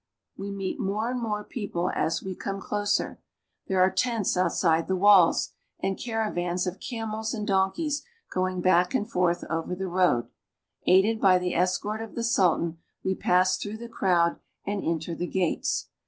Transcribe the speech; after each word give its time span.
1 0.35 0.47
We 0.47 0.51
meet 0.51 0.79
more 0.79 1.11
and 1.11 1.21
more 1.21 1.43
people 1.43 1.91
as 1.93 2.23
we 2.23 2.33
come 2.33 2.59
ukiscr. 2.59 3.17
There 3.67 3.79
are 3.83 3.91
tents 3.91 4.35
outside 4.35 4.87
the 4.87 4.95
walls, 4.95 5.51
and 5.79 5.95
caravans 5.95 6.65
of 6.65 6.79
camels 6.79 7.35
and 7.35 7.45
donkeys 7.45 8.01
going 8.33 8.61
back 8.61 8.95
and 8.95 9.07
forth 9.07 9.43
over 9.47 9.75
the 9.75 9.85
road. 9.87 10.29
Aided 10.87 11.21
by 11.21 11.37
the 11.37 11.53
escort 11.53 12.01
of 12.01 12.15
the 12.15 12.23
Sultan 12.23 12.79
we 13.03 13.13
pass 13.13 13.57
through 13.59 13.77
the 13.77 13.87
crowd 13.87 14.39
and 14.65 14.83
enter 14.83 15.13
the 15.13 15.27
gates. 15.27 15.89